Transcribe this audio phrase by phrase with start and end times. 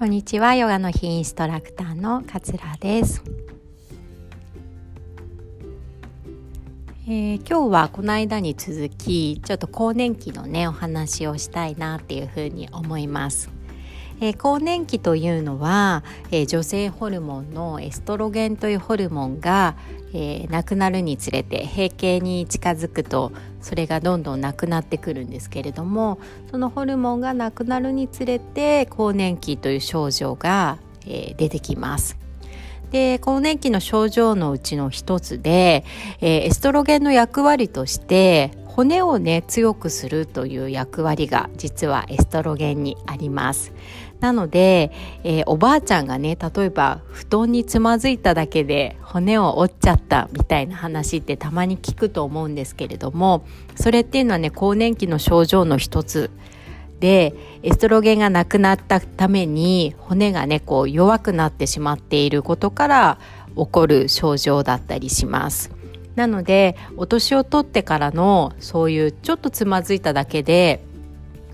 [0.00, 0.54] こんにちは。
[0.54, 3.22] ヨガの日インストラクターの桂です、
[7.06, 13.50] えー、今日はこの間に続きちょっと更年期のねお話をしたいなっていうふうに思います。
[14.20, 19.76] えー、更年期というのは、えー、女性ホルモンのエストロゲンというホルモンが、
[20.12, 26.18] えー、なくなるにつれて閉経に近づくとそれがどんどんなくなってくるんですけれども
[26.50, 32.16] そのホルモンがなくなるにつれて更年期という症状が、えー、出てきます。
[32.90, 35.84] で更年期の症状のうちの一つで、
[36.20, 43.74] えー、エストロゲンの役割として骨をね強くするという役割が実はエストロゲンにあります
[44.20, 44.90] なので、
[45.22, 56.30] えー、おばあちゃんがね例えば布団につまずいただけで骨を折っちゃったみたいな話ってたまに聞くと思うんですけれどもそれっていうのはね更年期の症状の一つ
[57.00, 63.18] でエストロゲンがなくなったために骨がねこう弱くなってしまっていることから
[63.56, 65.79] 起こる症状だったりします。
[66.20, 70.84] なのでお年を取ってからのそういうちょっとつまずいただけで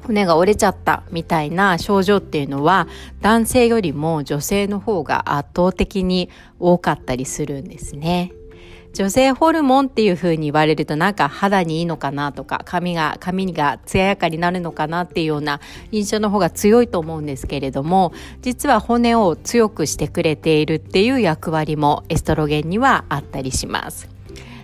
[0.02, 2.88] 骨が折れちゃったみたいな症状っていうのは
[3.20, 8.32] 男性よりも女性の方が圧倒的に多かったりするんですね。
[8.92, 15.60] 女性ホルモンっていう風に言われるとなんか肌にいいのかなとか髪が髪が艶やかになるのかなっていうような
[15.92, 24.15] 印象の方が強いと思うんですけれども実は骨を強くしてくれているっていう役割もエストロゲンにはあったりします。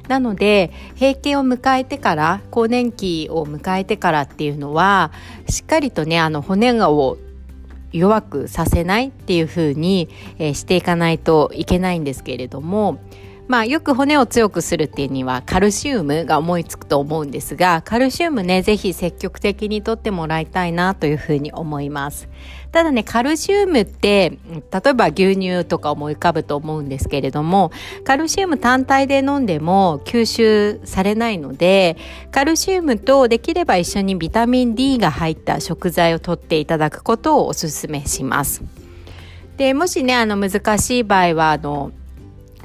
[0.09, 5.13] なので閉経を迎えてから更年期を迎えてからっていうのは
[5.49, 7.19] しっかりとねあの骨を
[7.93, 10.09] 弱くさせないっていうふうに、
[10.39, 12.99] えー、していかないといけないんですけれども
[13.49, 22.29] まあよく骨を強くするっていうにはカルシウムが思いつくと思うんですがカルシウムねぜひ積極的にとってもらいたいなというふうに思います。
[22.71, 27.71] ただねカルシウムって例えば牛乳とか思い浮かぶと思うんですけれども
[28.05, 31.99] カルシウム単体で飲んでも吸収されないので
[32.31, 38.63] カルシウムとできれば一緒にビタミン D が入った食材をとっていただくことをお勧めします。
[39.59, 41.93] でもしねあの難しい場合はあの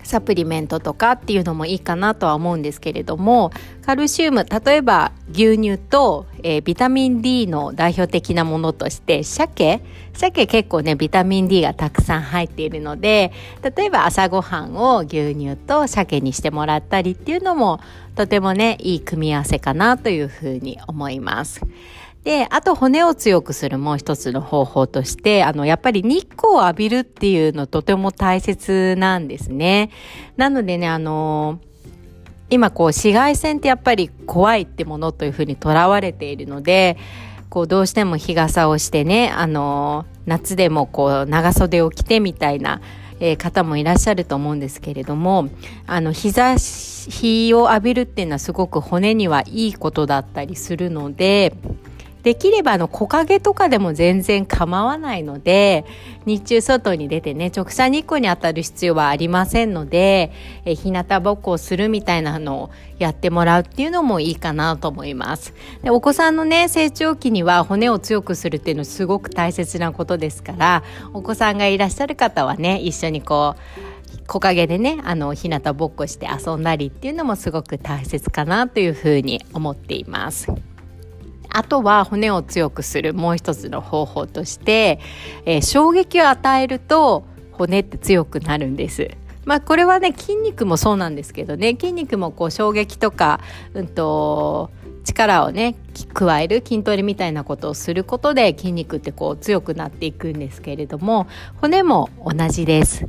[0.07, 3.51] サプリメントとかっていうのもいいかなとは思うんですけれども
[3.81, 9.81] カルシウム例えば牛乳と、えー、ビタミン D の代表的なものとして鮭
[10.13, 13.31] 鮭結構ねビタミン D がたくさん入っているので
[13.61, 17.79] 例えば朝ごはんを牛乳と鮭にしてもらったりっていうのも
[18.15, 21.61] とてもねいい組み合わせかなというふうに思います。
[22.27, 29.91] で、あと骨を強くするもう一つの方法として、あの、やっぱり日光を浴びるっていうのとても大切なんですね。
[30.35, 31.61] なのでね、あの
[32.49, 36.97] 今こう紫外線ってやっぱり怖いってものというふうにとらわれているので、
[37.47, 42.81] こうどうしても日傘をしてね、あの夏でもこう長袖を着てみたいな、
[43.21, 45.49] えー、方もいらっしゃると思うんですけれども
[45.87, 51.55] あの日差し日を浴びるっていうのはすごく骨にはいいことだったりするので
[52.23, 55.85] できればあの木陰とかでも全然構わないので
[56.25, 60.31] 日中外に出てね直射日光に当たる必要はありませんので
[60.65, 62.69] え日向ぼっこをするみたいなのを
[62.99, 73.97] やってもらうっていうのもいいかなと思いますでお子さんのね成長期には骨を強くするっていうのすごく大切なことですからお子さんがいらっしゃる方はね一緒にこう
[74.27, 80.51] 木陰でねあの日向ぼっこして遊んだりっていうのもすごく大切かなというふうに思っています。
[81.57, 84.99] あとは骨を強くするもう一つの方法として、
[85.43, 89.09] えー、衝撃を与えると骨って強くなるんです。
[89.43, 93.39] まあこれはね筋肉もそうなんですけどね筋肉もこう衝撃とか、
[93.73, 94.69] うんと、
[95.03, 95.75] 力をね
[96.13, 101.25] 加える筋トレみたいなことをすることで筋肉ってこう強くなっていくんですけれども
[101.55, 103.07] 骨も同じです。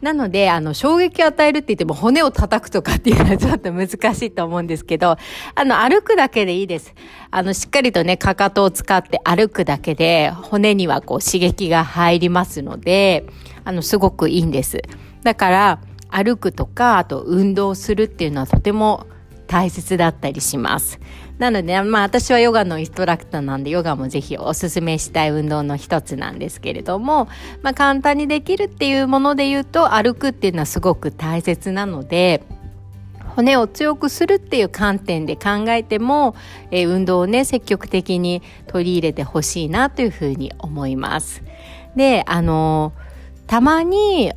[0.00, 5.16] なので、あの、衝撃を与えるって言っても骨を叩くとかっていうのはちょっと難しいと思うんですけど、
[5.54, 6.94] あの、歩くだけでいいです。
[7.30, 13.26] あの、しっかりとね、かかとを使って歩くだけで、骨にはこう刺激が入りますので、
[13.64, 14.82] あの、すごくいいんです。
[15.22, 15.80] だから、
[16.10, 19.06] 歩くとか、あと運動するっていうのはとても
[19.48, 21.00] 大切だったりします。
[21.38, 27.28] なので、まあ私はヨガのインストラクターなんでヨガもぜひおすすめしたい運動の一つなんですけれども、
[27.62, 32.42] まあ簡単にできるっていうもので言うと歩くっていうのはすごく大切なので、
[33.36, 36.34] 骨を強くするっていう観点で考えても、
[36.72, 41.42] えー、運動をね積極的に取り入れてほしいなというふうに思います。
[41.94, 42.92] であの
[43.46, 44.32] たまに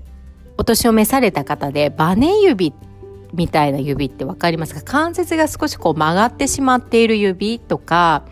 [0.57, 2.90] お年を召された方でバネ指って
[3.33, 4.81] みたいな指って分かりますか？
[4.81, 8.24] 関節が少しこう曲がってしまっている指とか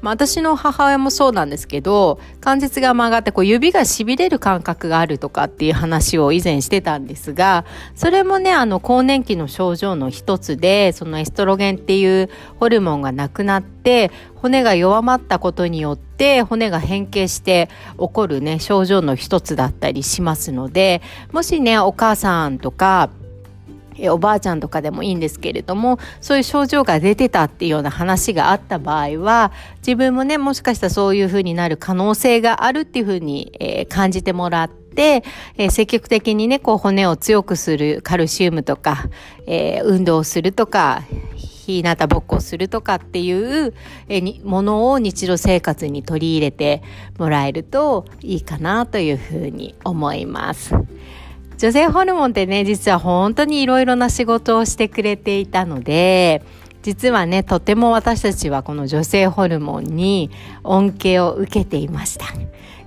[0.00, 7.64] まあ、私の母親もそうなんですけど関節が曲がってこう指がしびれる感覚があるとかっていう話を以前してたんですが
[7.96, 17.68] それもねあの更年期の症状の一つでそのエストロゲンっていうホルモンがなくなって骨が弱まったことによって骨が変形して
[17.98, 21.02] 起こるね症状の一つだったりしますので
[21.32, 23.10] もしねお母さんとか
[23.98, 35.22] えおばあちゃんとかでもいいんですけれどもそういう症状が出てたっていうような話があった場合は自分もねもしかしたらそういうふうになる可能性があるっていうふうに、え、感じてもらって、
[35.56, 39.04] えー、積極的にねこう骨を強くするカルシウムとか、
[39.46, 41.02] えー、運動をするとか
[41.68, 43.30] 日向ぼっこするとかってい
[43.66, 43.74] う
[44.44, 46.82] ものを日常生活に取り入れて
[47.18, 50.74] もらえるといいかなというふうに思います。
[51.58, 56.42] 女性ホルモンってね、実は本当にいろいろな仕事をしてくれていたので、
[56.82, 60.30] 実はね、とても私たちはこの女性ホルモンに
[60.62, 62.26] 恩恵を受けていました。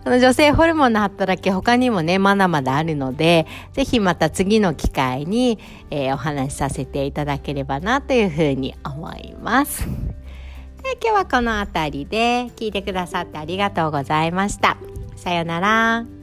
[0.04, 5.60] この女性ホルモンの働き他にもね、まだまだあるので、ぜひまた次の機会に、
[5.92, 9.86] えー、お話しさせていただければなというふうに思います。
[10.82, 14.78] で今日はこの辺りで聞いてくださってありがとうございました。
[15.18, 16.21] さよなら。